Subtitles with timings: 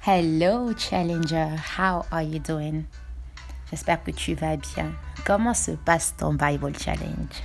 [0.00, 2.86] Hello Challenger, how are you doing?
[3.68, 4.92] J'espère que tu vas bien.
[5.26, 7.42] Comment se passe ton Bible Challenge?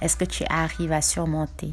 [0.00, 1.72] Est-ce que tu arrives à surmonter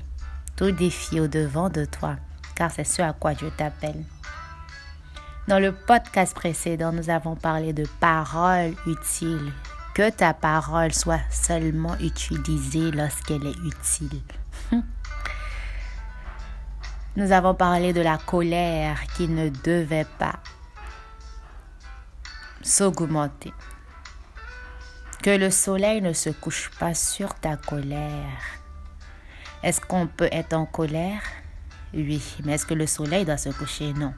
[0.56, 2.18] tout défi au devant de toi?
[2.54, 4.06] Car c'est ce à quoi Dieu t'appelle.
[5.48, 9.52] Dans le podcast précédent, nous avons parlé de paroles utiles.
[9.96, 14.22] Que ta parole soit seulement utilisée lorsqu'elle est utile.
[17.18, 20.40] Nous avons parlé de la colère qui ne devait pas
[22.62, 23.54] s'augmenter.
[25.24, 28.42] Que le soleil ne se couche pas sur ta colère.
[29.64, 31.22] Est-ce qu'on peut être en colère?
[31.94, 33.94] Oui, mais est-ce que le soleil doit se coucher?
[33.94, 34.14] Non.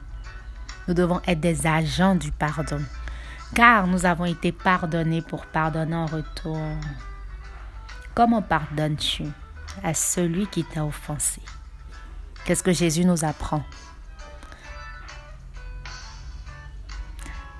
[0.88, 2.82] Nous devons être des agents du pardon,
[3.54, 6.60] car nous avons été pardonnés pour pardonner en retour.
[8.12, 9.24] Comment pardonnes-tu
[9.84, 11.42] à celui qui t'a offensé?
[12.48, 13.62] Qu'est-ce que Jésus nous apprend?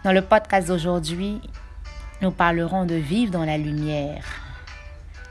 [0.02, 1.42] Dans le podcast d'aujourd'hui,
[2.22, 4.24] nous parlerons de vivre dans la lumière.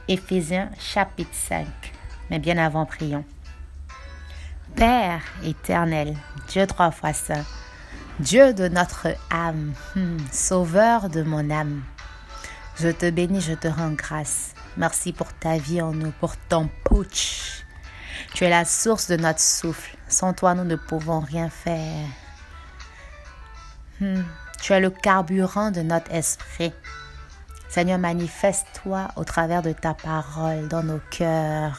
[0.06, 1.66] Éphésiens chapitre 5.
[2.30, 3.24] Mais bien avant, prions.
[4.76, 6.16] Père éternel,
[6.46, 7.44] Dieu trois fois saint,
[8.20, 11.82] Dieu de notre âme, hmm, sauveur de mon âme,
[12.78, 14.54] je te bénis, je te rends grâce.
[14.76, 17.64] Merci pour ta vie en nous, pour ton putsch
[18.34, 19.96] tu es la source de notre souffle.
[20.08, 22.06] Sans toi, nous ne pouvons rien faire.
[24.00, 24.22] Hmm.
[24.60, 26.72] Tu es le carburant de notre esprit.
[27.68, 31.78] Seigneur, manifeste-toi au travers de ta parole dans nos cœurs.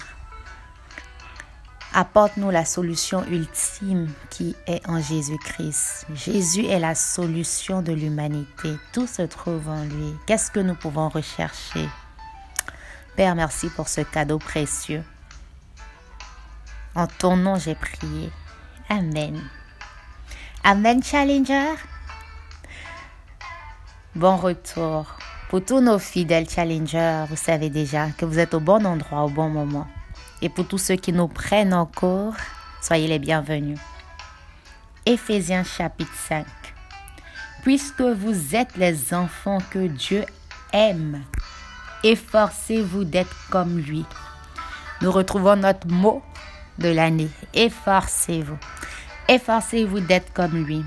[1.94, 6.06] Apporte-nous la solution ultime qui est en Jésus-Christ.
[6.14, 8.78] Jésus est la solution de l'humanité.
[8.94, 10.14] Tout se trouve en lui.
[10.28, 11.90] Qu'est-ce que nous pouvons rechercher?
[13.16, 15.04] Père, merci pour ce cadeau précieux.
[17.00, 18.30] En ton nom, j'ai prié.
[18.90, 19.42] Amen.
[20.66, 21.76] Amen, Challenger.
[24.16, 25.06] Bon retour.
[25.48, 29.30] Pour tous nos fidèles challengers, vous savez déjà que vous êtes au bon endroit au
[29.30, 29.88] bon moment.
[30.42, 32.34] Et pour tous ceux qui nous prennent en cours,
[32.82, 33.80] soyez les bienvenus.
[35.06, 36.46] Éphésiens chapitre 5.
[37.64, 40.26] Puisque vous êtes les enfants que Dieu
[40.74, 41.24] aime,
[42.04, 44.04] efforcez-vous d'être comme lui.
[45.02, 46.22] Nous retrouvons notre mot
[46.80, 47.30] de l'année.
[47.54, 48.58] Efforcez-vous.
[49.28, 50.84] Efforcez-vous d'être comme lui.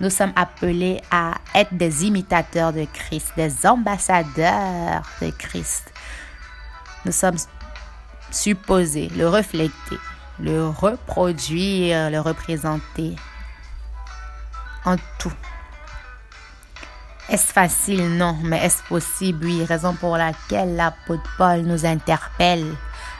[0.00, 5.92] Nous sommes appelés à être des imitateurs de Christ, des ambassadeurs de Christ.
[7.06, 7.36] Nous sommes
[8.30, 9.98] supposés le refléter,
[10.40, 13.14] le reproduire, le représenter
[14.84, 15.32] en tout.
[17.28, 18.16] Est-ce facile?
[18.16, 19.46] Non, mais est-ce possible?
[19.46, 22.66] Oui, raison pour laquelle l'apôtre Paul nous interpelle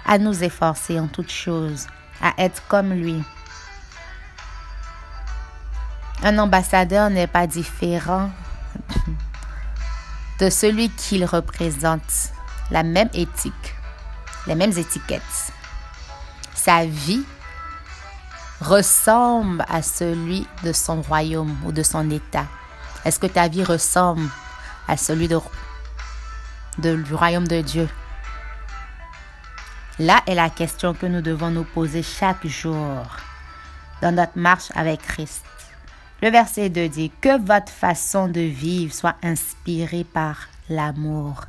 [0.06, 1.86] à nous efforcer en toutes choses,
[2.20, 3.22] à être comme lui.
[6.22, 8.30] Un ambassadeur n'est pas différent
[10.40, 12.32] de celui qu'il représente,
[12.70, 13.74] la même éthique,
[14.46, 15.52] les mêmes étiquettes.
[16.54, 17.24] Sa vie
[18.60, 22.46] ressemble à celui de son royaume ou de son État.
[23.04, 24.28] Est-ce que ta vie ressemble
[24.88, 27.88] à celui du royaume de Dieu?
[30.00, 33.06] Là est la question que nous devons nous poser chaque jour
[34.02, 35.44] dans notre marche avec Christ.
[36.20, 41.44] Le verset 2 dit que votre façon de vivre soit inspirée par l'amour.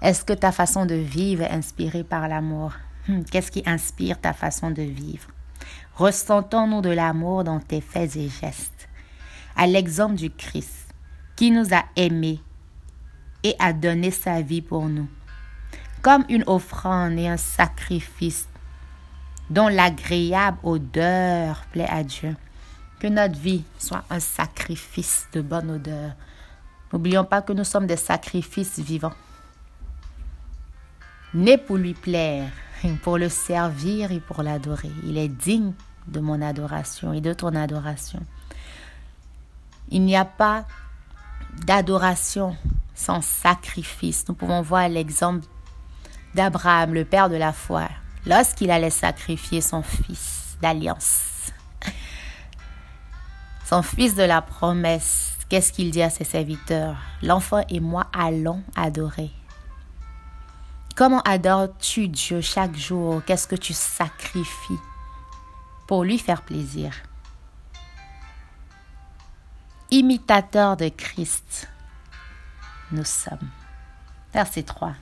[0.00, 2.72] Est-ce que ta façon de vivre est inspirée par l'amour?
[3.06, 5.28] Hmm, Qu'est-ce qui inspire ta façon de vivre?
[5.96, 8.88] Ressentons-nous de l'amour dans tes faits et gestes,
[9.56, 10.88] à l'exemple du Christ,
[11.36, 12.40] qui nous a aimés
[13.42, 15.08] et a donné sa vie pour nous
[16.04, 18.46] comme une offrande et un sacrifice
[19.48, 22.36] dont l'agréable odeur plaît à Dieu.
[23.00, 26.12] Que notre vie soit un sacrifice de bonne odeur.
[26.92, 29.14] N'oublions pas que nous sommes des sacrifices vivants.
[31.32, 32.50] Nés pour lui plaire,
[33.02, 34.92] pour le servir et pour l'adorer.
[35.04, 35.72] Il est digne
[36.06, 38.20] de mon adoration et de ton adoration.
[39.88, 40.66] Il n'y a pas
[41.64, 42.58] d'adoration
[42.94, 44.28] sans sacrifice.
[44.28, 45.46] Nous pouvons voir l'exemple
[46.34, 47.88] d'Abraham, le père de la foi,
[48.26, 51.52] lorsqu'il allait sacrifier son fils d'alliance.
[53.64, 56.96] Son fils de la promesse, qu'est-ce qu'il dit à ses serviteurs?
[57.22, 59.30] L'enfant et moi allons adorer.
[60.96, 63.22] Comment adores-tu Dieu chaque jour?
[63.24, 64.78] Qu'est-ce que tu sacrifies
[65.88, 66.94] pour lui faire plaisir?
[69.90, 71.68] Imitateur de Christ,
[72.92, 73.50] nous sommes.
[74.32, 74.94] Verset 3.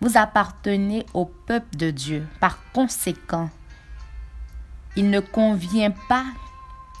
[0.00, 2.26] Vous appartenez au peuple de Dieu.
[2.40, 3.50] Par conséquent,
[4.96, 6.24] il ne convient pas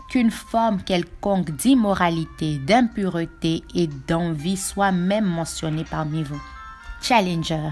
[0.08, 6.40] qu'aucune forme quelconque d'immoralité, d'impureté et d'envie soit même mentionnée parmi vous.
[7.02, 7.70] Challenger,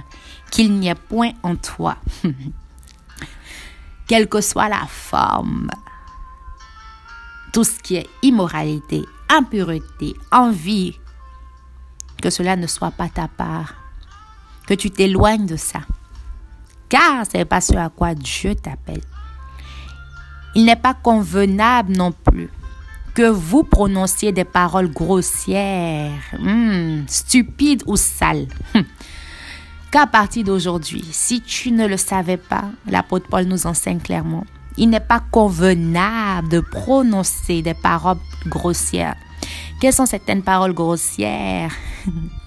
[0.50, 1.96] qu'il n'y ait point en toi,
[4.06, 5.70] quelle que soit la forme,
[7.52, 10.94] tout ce qui est immoralité, impureté, envie,
[12.22, 13.74] que cela ne soit pas ta part,
[14.66, 15.80] que tu t'éloignes de ça,
[16.88, 19.02] car ce n'est pas ce à quoi Dieu t'appelle.
[20.54, 22.48] Il n'est pas convenable non plus
[23.14, 28.46] que vous prononciez des paroles grossières, hmm, stupides ou sales.
[29.90, 34.44] Qu'à partir d'aujourd'hui, si tu ne le savais pas, l'apôtre Paul nous enseigne clairement,
[34.76, 39.16] il n'est pas convenable de prononcer des paroles grossières.
[39.80, 41.72] Quelles sont certaines paroles grossières?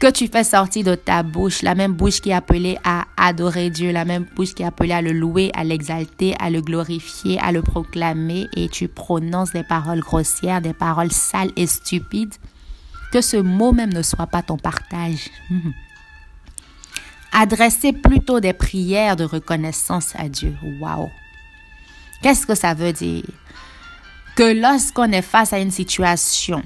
[0.00, 3.68] que tu fais sortir de ta bouche, la même bouche qui est appelée à adorer
[3.68, 7.38] Dieu, la même bouche qui est appelée à le louer, à l'exalter, à le glorifier,
[7.38, 12.34] à le proclamer, et tu prononces des paroles grossières, des paroles sales et stupides,
[13.12, 15.28] que ce mot même ne soit pas ton partage.
[17.32, 20.56] Adressez plutôt des prières de reconnaissance à Dieu.
[20.80, 21.10] Waouh!
[22.22, 23.24] Qu'est-ce que ça veut dire?
[24.34, 26.62] Que lorsqu'on est face à une situation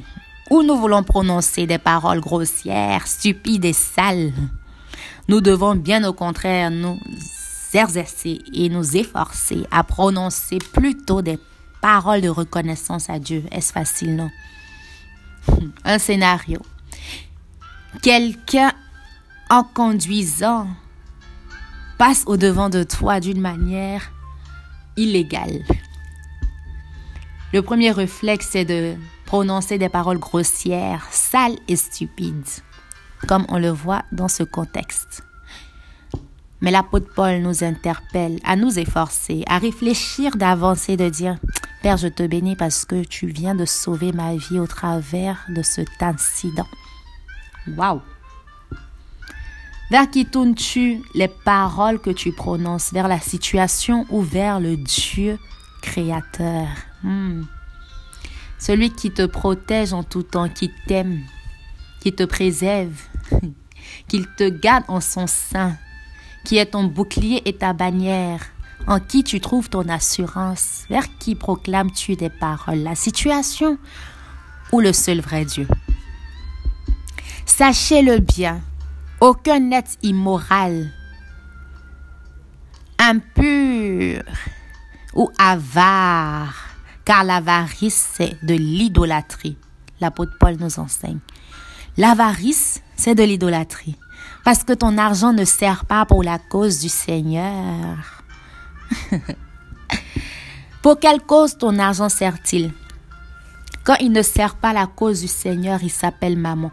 [0.54, 4.32] où nous voulons prononcer des paroles grossières, stupides et sales,
[5.26, 6.96] nous devons bien au contraire nous
[7.72, 11.40] exercer et nous efforcer à prononcer plutôt des
[11.82, 13.42] paroles de reconnaissance à Dieu.
[13.50, 14.30] Est-ce facile, non?
[15.84, 16.60] Un scénario.
[18.00, 18.70] Quelqu'un,
[19.50, 20.68] en conduisant,
[21.98, 24.12] passe au devant de toi d'une manière
[24.96, 25.64] illégale.
[27.52, 28.94] Le premier réflexe, c'est de
[29.34, 32.62] prononcer des paroles grossières, sales et stupides,
[33.26, 35.24] comme on le voit dans ce contexte.
[36.60, 41.36] Mais l'apôtre Paul nous interpelle à nous efforcer, à réfléchir d'avancer, de dire,
[41.82, 45.62] Père, je te bénis parce que tu viens de sauver ma vie au travers de
[45.62, 46.68] cet incident.
[47.76, 48.02] Waouh!
[49.90, 52.92] Vers qui tournes-tu les paroles que tu prononces?
[52.92, 55.40] Vers la situation ou vers le Dieu
[55.82, 56.68] créateur?
[57.02, 57.42] Hmm.
[58.58, 61.20] Celui qui te protège en tout temps, qui t'aime,
[62.00, 63.00] qui te préserve,
[64.08, 65.76] qu'il te garde en son sein,
[66.44, 68.40] qui est ton bouclier et ta bannière,
[68.86, 73.78] en qui tu trouves ton assurance, vers qui proclames-tu des paroles, la situation
[74.72, 75.66] ou le seul vrai Dieu?
[77.46, 78.60] Sachez-le bien,
[79.20, 80.90] aucun être immoral,
[82.98, 84.22] impur
[85.14, 86.63] ou avare,
[87.04, 89.56] car l'avarice, c'est de l'idolâtrie.
[90.00, 91.18] L'apôtre Paul nous enseigne.
[91.96, 93.96] L'avarice, c'est de l'idolâtrie.
[94.44, 98.22] Parce que ton argent ne sert pas pour la cause du Seigneur.
[100.82, 102.72] pour quelle cause ton argent sert-il?
[103.84, 106.70] Quand il ne sert pas la cause du Seigneur, il s'appelle maman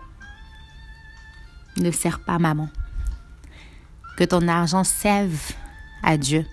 [1.77, 2.69] ne sert pas maman.
[4.18, 5.54] Que ton argent serve
[6.04, 6.45] à Dieu.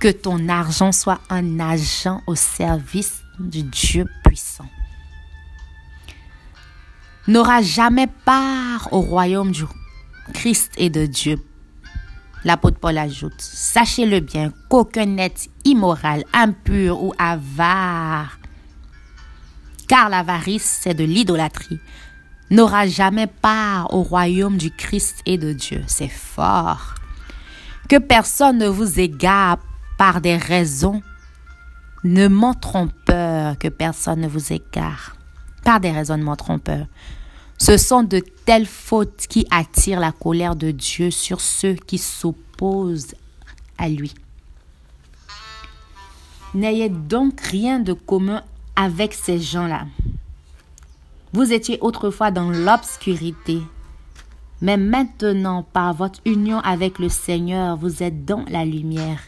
[0.00, 4.68] Que ton argent soit un agent au service du Dieu puissant.
[7.28, 9.64] N'aura jamais part au royaume du
[10.32, 11.38] Christ et de Dieu.
[12.44, 18.38] L'apôtre Paul ajoute, sachez-le bien qu'aucun être immoral, impur ou avare,
[19.88, 21.80] car l'avarice c'est de l'idolâtrie,
[22.50, 25.82] n'aura jamais part au royaume du Christ et de Dieu.
[25.88, 26.94] C'est fort.
[27.88, 29.58] Que personne ne vous égare
[29.98, 31.02] par des raisons.
[32.04, 35.16] Ne m'en trompeur, que personne ne vous égare
[35.64, 36.86] par des raisonnements trompeurs.
[37.58, 43.14] Ce sont de telles fautes qui attirent la colère de Dieu sur ceux qui s'opposent
[43.78, 44.14] à lui.
[46.54, 48.42] N'ayez donc rien de commun
[48.76, 49.86] avec ces gens-là.
[51.32, 53.60] Vous étiez autrefois dans l'obscurité,
[54.60, 59.20] mais maintenant, par votre union avec le Seigneur, vous êtes dans la lumière.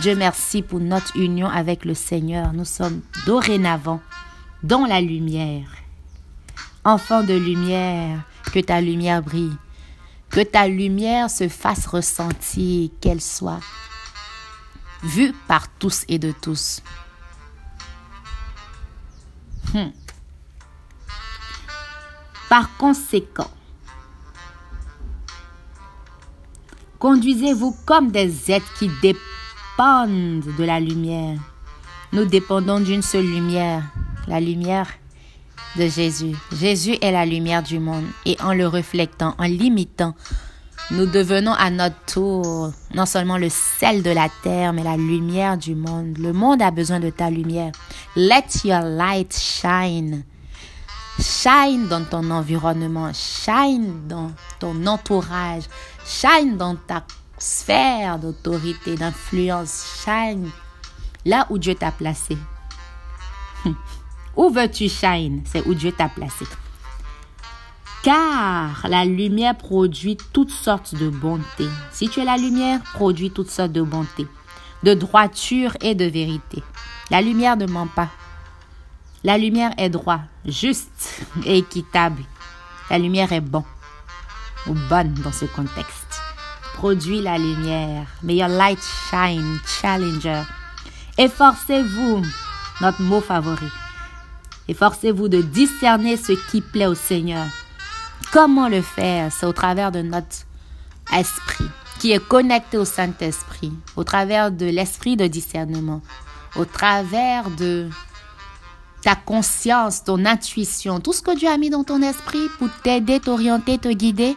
[0.00, 2.52] Dieu merci pour notre union avec le Seigneur.
[2.52, 4.00] Nous sommes dorénavant
[4.62, 5.68] dans la lumière.
[6.84, 8.20] Enfant de lumière,
[8.52, 9.56] que ta lumière brille,
[10.30, 13.58] que ta lumière se fasse ressentir, qu'elle soit
[15.02, 16.80] vue par tous et de tous.
[19.74, 19.90] Hmm.
[22.48, 23.50] Par conséquent,
[27.00, 29.37] conduisez-vous comme des êtres qui dépendent
[29.78, 31.38] de la lumière.
[32.12, 33.84] Nous dépendons d'une seule lumière,
[34.26, 34.88] la lumière
[35.76, 36.34] de Jésus.
[36.52, 40.16] Jésus est la lumière du monde et en le reflectant, en l'imitant,
[40.90, 45.56] nous devenons à notre tour non seulement le sel de la terre, mais la lumière
[45.56, 46.18] du monde.
[46.18, 47.70] Le monde a besoin de ta lumière.
[48.16, 50.24] Let your light shine.
[51.20, 55.64] Shine dans ton environnement, shine dans ton entourage,
[56.04, 57.04] shine dans ta
[57.38, 60.50] sphère d'autorité, d'influence, shine
[61.24, 62.36] là où Dieu t'a placé.
[64.36, 66.44] où veux-tu shine C'est où Dieu t'a placé
[68.02, 71.66] car la lumière produit toutes sortes de bonté.
[71.92, 74.26] Si tu es la lumière, produit toutes sortes de bonté,
[74.82, 76.62] de droiture et de vérité.
[77.10, 78.08] La lumière ne ment pas.
[79.24, 82.22] La lumière est droit, juste et équitable.
[82.88, 83.64] La lumière est bon
[84.66, 85.97] ou bonne dans ce contexte.
[86.78, 88.06] Produit la lumière.
[88.22, 88.78] May your light
[89.10, 90.44] shine, challenger.
[91.18, 92.22] Efforcez-vous,
[92.80, 93.66] notre mot favori.
[94.68, 97.46] Efforcez-vous de discerner ce qui plaît au Seigneur
[98.32, 99.32] Comment le faire?
[99.32, 100.46] C'est au travers de notre
[101.12, 101.66] esprit
[101.98, 106.00] qui est connecté au Saint-Esprit, au travers de l'esprit de discernement,
[106.54, 107.88] au travers de
[109.02, 113.18] ta conscience, ton intuition, tout ce que Dieu a mis dans ton esprit pour t'aider,
[113.18, 114.36] t'orienter, te guider.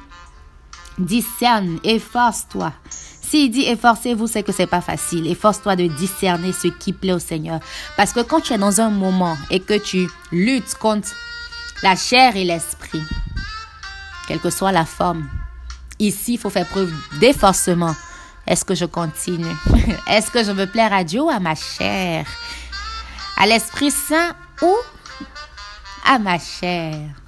[0.98, 2.74] Discerne, efforce-toi.
[3.22, 5.28] S'il dit efforcez-vous, c'est que c'est pas facile.
[5.28, 7.60] Efforce-toi de discerner ce qui plaît au Seigneur.
[7.96, 11.10] Parce que quand tu es dans un moment et que tu luttes contre
[11.82, 13.02] la chair et l'esprit,
[14.28, 15.30] quelle que soit la forme.
[16.00, 17.96] Ici, il faut faire preuve d'efforcement.
[18.48, 19.56] Est-ce que je continue?
[20.08, 22.26] Est-ce que je veux plaire à Dieu à ma chair?
[23.38, 24.76] À l'Esprit Saint ou
[26.06, 27.21] à ma chair?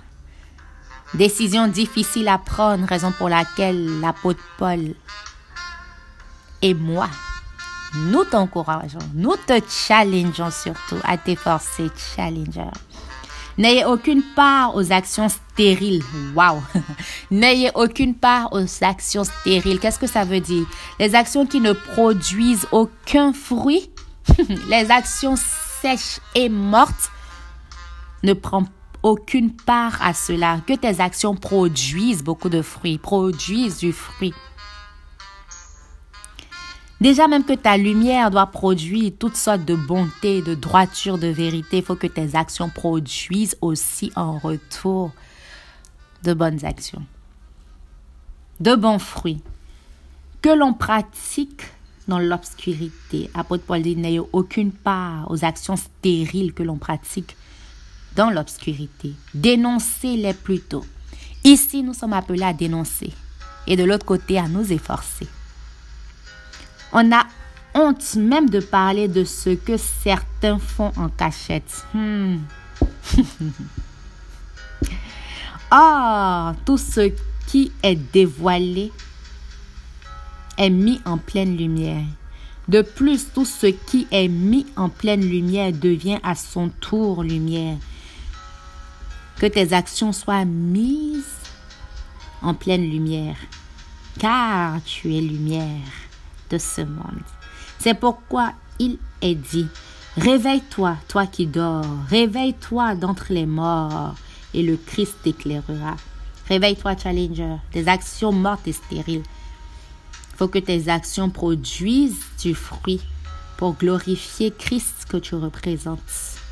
[1.14, 4.96] Décision difficile à prendre, raison pour laquelle l'apôtre Paul
[6.64, 7.10] et moi,
[7.94, 12.72] nous t'encourageons, nous te challengeons surtout à t'efforcer, challenger.
[13.58, 16.02] N'ayez aucune part aux actions stériles.
[16.36, 16.64] Wow!
[17.32, 19.80] N'ayez aucune part aux actions stériles.
[19.80, 20.66] Qu'est-ce que ça veut dire?
[21.00, 23.92] Les actions qui ne produisent aucun fruit,
[24.70, 27.12] les actions sèches et mortes,
[28.24, 28.64] ne prend
[29.04, 30.62] aucune part à cela.
[30.66, 34.34] Que tes actions produisent beaucoup de fruits, produisent du fruit.
[37.02, 41.80] Déjà même que ta lumière doit produire toutes sortes de bonté, de droiture, de vérité,
[41.80, 45.12] il faut que tes actions produisent aussi en retour
[46.24, 47.04] de bonnes actions,
[48.62, 49.42] de bons fruits,
[50.42, 51.64] que l'on pratique
[52.08, 53.30] dans l'obscurité.
[53.34, 57.36] Apôtre Paul dit, n'ayez aucune part aux actions stériles que l'on pratique
[58.16, 59.14] dans l'obscurité.
[59.34, 60.86] Dénoncez-les plutôt.
[61.44, 63.12] Ici, nous sommes appelés à dénoncer
[63.68, 65.28] et de l'autre côté, à nous efforcer.
[66.92, 67.26] On a
[67.74, 71.86] honte même de parler de ce que certains font en cachette.
[71.94, 72.38] Hmm.
[75.72, 77.12] oh, tout ce
[77.48, 78.92] qui est dévoilé
[80.58, 82.06] est mis en pleine lumière.
[82.68, 87.78] De plus, tout ce qui est mis en pleine lumière devient à son tour lumière.
[89.40, 91.24] Que tes actions soient mises
[92.42, 93.38] en pleine lumière,
[94.20, 95.80] car tu es lumière
[96.58, 97.24] ce monde.
[97.80, 99.68] C'est pourquoi il est dit,
[100.18, 104.16] Réveille-toi, toi qui dors, réveille-toi d'entre les morts,
[104.54, 105.96] et le Christ t'éclairera.
[106.48, 109.24] Réveille-toi, Challenger, tes actions mortes et stériles.
[109.24, 113.02] Il faut que tes actions produisent du fruit
[113.58, 116.43] pour glorifier Christ que tu représentes.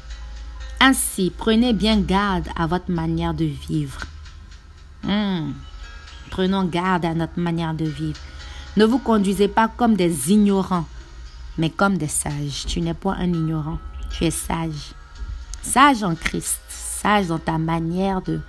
[0.83, 4.01] Ainsi, prenez bien garde à votre manière de vivre.
[5.03, 5.51] Hmm.
[6.31, 8.19] Prenons garde à notre manière de vivre.
[8.77, 10.87] Ne vous conduisez pas comme des ignorants,
[11.59, 12.65] mais comme des sages.
[12.65, 13.77] Tu n'es pas un ignorant,
[14.09, 14.95] tu es sage.
[15.61, 18.39] Sage en Christ, sage dans ta manière de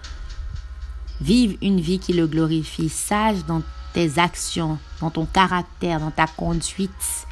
[1.20, 3.60] vivre une vie qui le glorifie, sage dans
[3.92, 7.26] tes actions, dans ton caractère, dans ta conduite.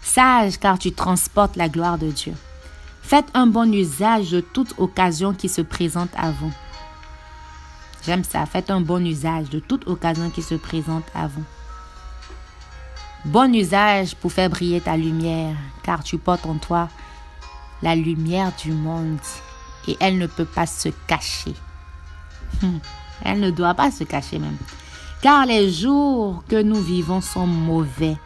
[0.00, 2.34] Sage car tu transportes la gloire de Dieu.
[3.14, 6.52] Faites un bon usage de toute occasion qui se présente à vous.
[8.04, 8.44] J'aime ça.
[8.44, 11.44] Faites un bon usage de toute occasion qui se présente à vous.
[13.24, 15.54] Bon usage pour faire briller ta lumière,
[15.84, 16.88] car tu portes en toi
[17.82, 19.20] la lumière du monde
[19.86, 21.54] et elle ne peut pas se cacher.
[22.62, 22.78] Hmm.
[23.24, 24.58] Elle ne doit pas se cacher même.
[25.22, 28.16] Car les jours que nous vivons sont mauvais.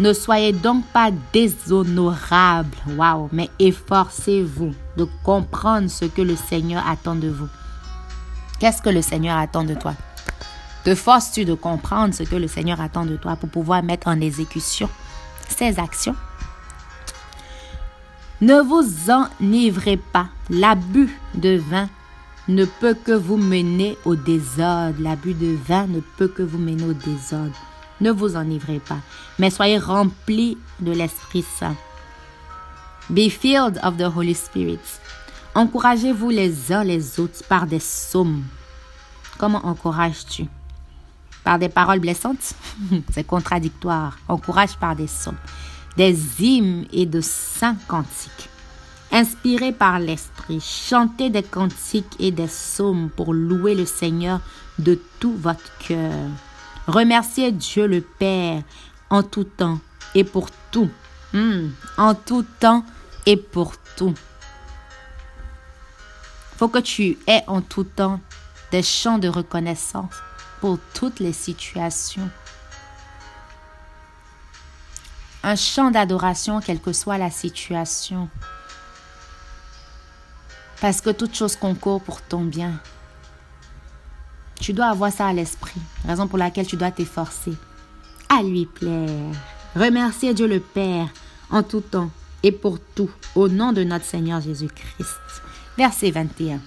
[0.00, 7.14] Ne soyez donc pas déshonorables, waouh, mais efforcez-vous de comprendre ce que le Seigneur attend
[7.14, 7.48] de vous.
[8.58, 9.92] Qu'est-ce que le Seigneur attend de toi?
[10.84, 14.18] Te forces-tu de comprendre ce que le Seigneur attend de toi pour pouvoir mettre en
[14.22, 14.88] exécution
[15.50, 16.16] ses actions?
[18.40, 20.28] Ne vous enivrez pas.
[20.48, 21.90] L'abus de vin
[22.48, 24.96] ne peut que vous mener au désordre.
[24.98, 27.52] L'abus de vin ne peut que vous mener au désordre.
[28.00, 28.98] Ne vous enivrez pas,
[29.38, 31.76] mais soyez remplis de l'Esprit Saint.
[33.10, 34.78] Be filled of the Holy Spirit.
[35.54, 38.44] Encouragez-vous les uns les autres par des psaumes.
[39.38, 40.46] Comment encourages-tu?
[41.44, 42.54] Par des paroles blessantes?
[43.12, 44.18] C'est contradictoire.
[44.28, 45.38] Encourage par des psaumes,
[45.96, 48.50] des hymnes et de saints cantiques
[49.12, 54.40] Inspirez par l'Esprit, chantez des cantiques et des psaumes pour louer le Seigneur
[54.78, 56.28] de tout votre cœur.
[56.86, 58.62] Remerciez Dieu le Père
[59.10, 59.78] en tout temps
[60.14, 60.90] et pour tout.
[61.32, 62.84] Hmm, en tout temps
[63.26, 64.14] et pour tout.
[66.56, 68.20] Faut que tu aies en tout temps
[68.70, 70.12] des chants de reconnaissance
[70.60, 72.28] pour toutes les situations.
[75.42, 78.28] Un chant d'adoration, quelle que soit la situation.
[80.80, 82.80] Parce que toute chose concourt pour ton bien.
[84.60, 87.52] Tu dois avoir ça à l'esprit, raison pour laquelle tu dois t'efforcer.
[88.28, 89.08] À lui plaire.
[89.74, 91.08] Remercier Dieu le Père
[91.50, 92.10] en tout temps
[92.42, 95.18] et pour tout, au nom de notre Seigneur Jésus-Christ.
[95.76, 96.60] Verset 21.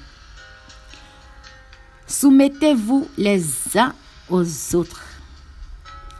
[2.07, 3.43] Soumettez-vous les
[3.77, 3.93] uns
[4.29, 5.03] aux autres.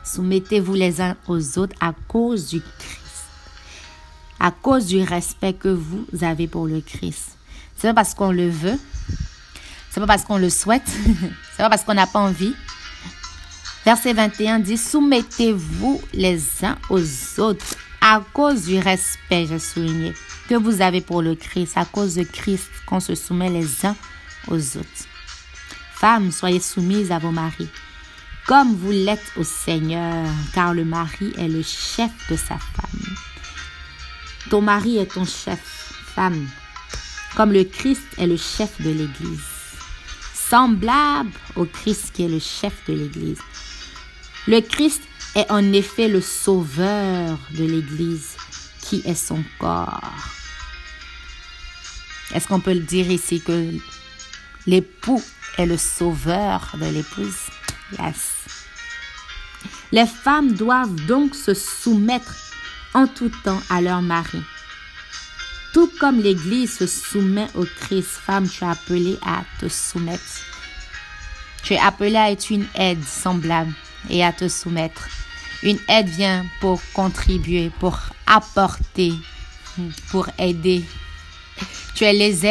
[0.03, 3.25] Soumettez-vous les uns aux autres à cause du Christ,
[4.39, 7.37] à cause du respect que vous avez pour le Christ.
[7.75, 8.77] C'est pas parce qu'on le veut.
[9.93, 10.87] C'est pas parce qu'on le souhaite.
[11.51, 12.55] c'est pas parce qu'on n'a pas envie.
[13.85, 20.13] Verset 21 dit Soumettez-vous les uns aux autres à cause du respect, j'ai souligné,
[20.49, 23.95] que vous avez pour le Christ, à cause de Christ, qu'on se soumet les uns
[24.49, 25.07] aux autres.
[25.93, 27.69] Femmes, soyez soumises à vos maris,
[28.45, 33.15] comme vous l'êtes au Seigneur, car le mari est le chef de sa femme.
[34.49, 36.45] Ton mari est ton chef, femme
[37.35, 39.52] comme le Christ est le chef de l'Église,
[40.53, 43.39] semblable au Christ qui est le chef de l'Église.
[44.47, 45.01] Le Christ
[45.33, 48.35] est en effet le sauveur de l'Église
[48.79, 50.11] qui est son corps.
[52.35, 53.71] Est-ce qu'on peut le dire ici que
[54.67, 55.23] l'époux
[55.57, 57.49] est le sauveur de l'épouse?
[57.93, 58.33] Yes.
[59.91, 62.35] Les femmes doivent donc se soumettre
[62.93, 64.43] en tout temps à leur mari
[65.73, 70.45] tout comme l'Église se soumet au Christ, femme, tu es appelée à te soumettre.
[71.63, 73.73] Tu es appelée à être une aide semblable
[74.09, 75.09] et à te soumettre.
[75.63, 79.13] Une aide vient pour contribuer, pour apporter,
[80.11, 80.85] pour aider.
[81.95, 82.45] Tu es les.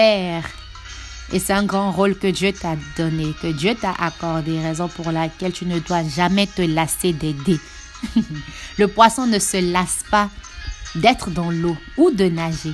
[1.32, 5.12] Et c'est un grand rôle que Dieu t'a donné, que Dieu t'a accordé, raison pour
[5.12, 7.60] laquelle tu ne dois jamais te lasser d'aider.
[8.78, 10.28] Le poisson ne se lasse pas
[10.94, 12.72] d'être dans l'eau ou de nager.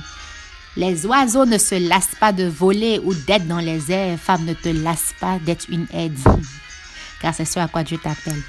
[0.79, 4.17] Les oiseaux ne se lassent pas de voler ou d'être dans les airs.
[4.17, 6.17] Femme, ne te lasse pas d'être une aide.
[7.21, 8.41] Car c'est ce à quoi Dieu t'appelle.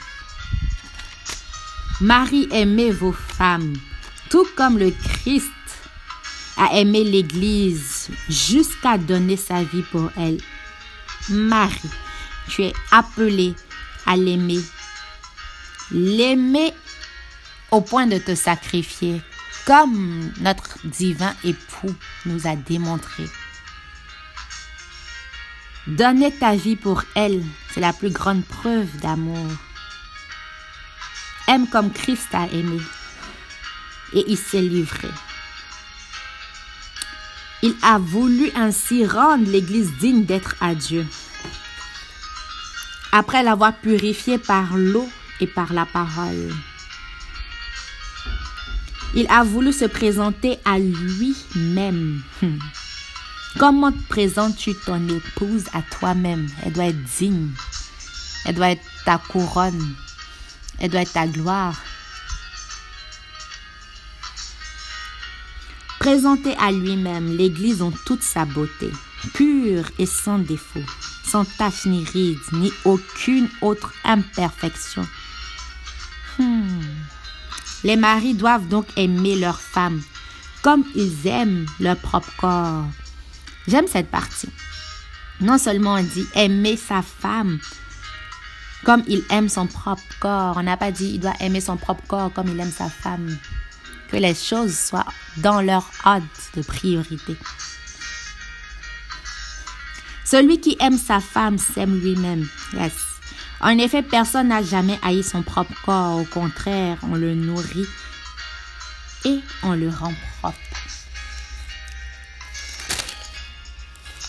[2.00, 3.74] Marie, aimez vos femmes,
[4.28, 5.50] tout comme le Christ
[6.56, 10.38] a aimé l'Église jusqu'à donner sa vie pour elle.
[11.30, 11.90] Marie,
[12.48, 13.56] tu es appelée
[14.06, 14.60] à l'aimer.
[15.90, 16.72] L'aimer
[17.72, 19.20] au point de te sacrifier
[19.70, 21.94] comme notre divin époux
[22.26, 23.22] nous a démontré.
[25.87, 29.46] Donner ta vie pour elle, c'est la plus grande preuve d'amour.
[31.46, 32.80] Aime comme Christ a aimé
[34.12, 35.06] et il s'est livré.
[37.62, 41.06] Il a voulu ainsi rendre l'Église digne d'être à Dieu.
[43.12, 45.09] Après l'avoir purifiée par l'eau
[45.40, 46.50] et par la parole.
[49.14, 52.22] Il a voulu se présenter à lui-même.
[52.40, 52.58] Hmm.
[53.58, 56.46] Comment présentes-tu ton épouse à toi-même?
[56.64, 57.50] Elle doit être digne.
[58.44, 59.94] Elle doit être ta couronne.
[60.78, 61.76] Elle doit être ta gloire.
[65.98, 68.90] Présenter à lui-même l'Église en toute sa beauté,
[69.34, 70.80] pure et sans défaut,
[71.26, 75.06] sans tache ni ride, ni aucune autre imperfection.
[77.84, 80.02] Les maris doivent donc aimer leurs femmes
[80.62, 82.84] comme ils aiment leur propre corps.
[83.66, 84.50] J'aime cette partie.
[85.40, 87.58] Non seulement on dit aimer sa femme
[88.84, 90.56] comme il aime son propre corps.
[90.56, 93.38] On n'a pas dit il doit aimer son propre corps comme il aime sa femme.
[94.10, 95.06] Que les choses soient
[95.38, 97.36] dans leur ordre de priorité.
[100.24, 102.46] Celui qui aime sa femme s'aime lui-même.
[102.74, 103.09] Yes.
[103.62, 106.18] En effet, personne n'a jamais haï son propre corps.
[106.18, 107.86] Au contraire, on le nourrit
[109.24, 110.56] et on le rend propre.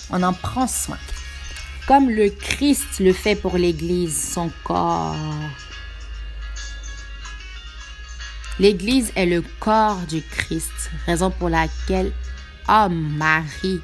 [0.09, 0.97] On en prend soin.
[1.87, 5.15] comme le Christ le fait pour l'Église, son corps.
[8.59, 12.11] L'Église est le corps du Christ, raison pour laquelle,
[12.67, 13.81] homme, Marie,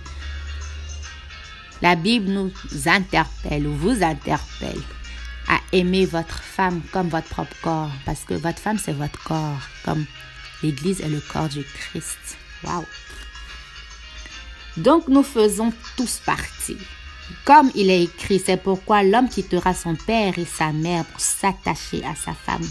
[1.82, 2.52] la Bible nous
[2.86, 4.82] interpelle ou vous interpelle
[5.48, 9.62] à aimer votre femme comme votre propre corps, parce que votre femme, c'est votre corps,
[9.84, 10.06] comme
[10.64, 12.38] l'Église est le corps du Christ.
[12.64, 12.86] Waouh!
[14.78, 16.78] Donc nous faisons tous partie.
[17.46, 22.04] Comme il est écrit, c'est pourquoi l'homme quittera son père et sa mère pour s'attacher
[22.06, 22.68] à sa femme.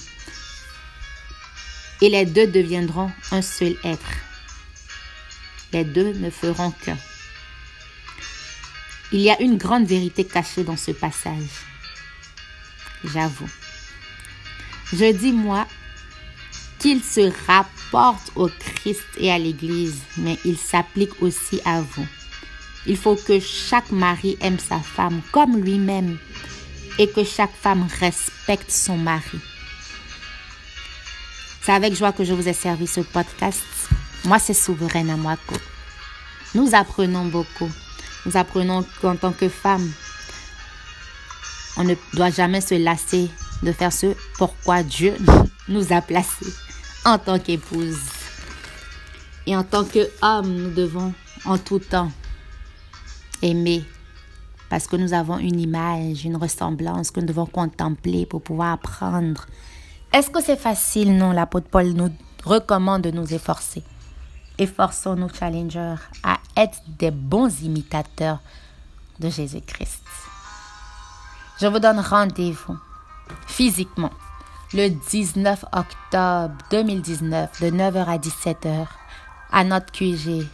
[2.00, 4.12] Et les deux deviendront un seul être.
[5.72, 6.98] Les deux ne feront qu'un.
[9.12, 11.64] Il y a une grande vérité cachée dans ce passage.
[13.04, 13.50] J'avoue.
[14.92, 15.66] Je dis moi
[16.78, 22.06] qu'il se rapporte au Christ et à l'Église, mais il s'applique aussi à vous.
[22.86, 26.18] Il faut que chaque mari aime sa femme comme lui-même
[26.98, 29.40] et que chaque femme respecte son mari.
[31.62, 33.64] C'est avec joie que je vous ai servi ce podcast.
[34.24, 35.56] Moi, c'est Souveraine Amwako.
[36.54, 37.70] Nous apprenons beaucoup.
[38.24, 39.92] Nous apprenons qu'en tant que femme,
[41.76, 43.30] on ne doit jamais se lasser
[43.62, 45.14] de faire ce pourquoi Dieu
[45.68, 46.52] nous a placés
[47.04, 47.98] en tant qu'épouse.
[49.46, 51.12] Et en tant qu'homme, nous devons
[51.44, 52.10] en tout temps
[53.42, 53.84] aimer
[54.68, 59.46] parce que nous avons une image, une ressemblance que nous devons contempler pour pouvoir apprendre.
[60.12, 62.10] Est-ce que c'est facile Non, l'apôtre Paul nous
[62.44, 63.82] recommande de nous efforcer?
[64.58, 68.40] Efforçons-nous, challengers, à être des bons imitateurs
[69.20, 70.02] de Jésus-Christ.
[71.58, 72.76] Je vous donne rendez-vous
[73.46, 74.10] physiquement
[74.74, 78.86] le 19 octobre 2019 de 9h à 17h
[79.52, 80.46] à notre QG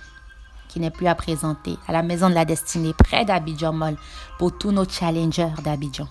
[0.68, 3.96] qui n'est plus à présenter, à la Maison de la Destinée, près d'Abidjan Mall,
[4.38, 6.08] pour tous nos challengers d'Abidjan.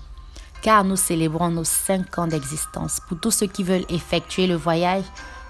[0.62, 3.00] Car nous célébrons nos 5 ans d'existence.
[3.08, 5.06] Pour tous ceux qui veulent effectuer le voyage,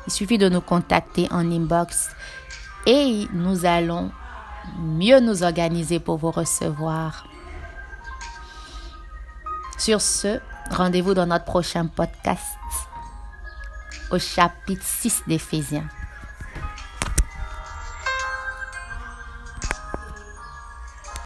[0.06, 2.12] il suffit de nous contacter en inbox
[2.86, 4.12] et nous allons
[4.80, 7.26] mieux nous organiser pour vous recevoir.
[9.82, 10.40] Sur ce,
[10.70, 12.44] rendez-vous dans notre prochain podcast
[14.12, 15.90] au chapitre 6 d'Éphésiens.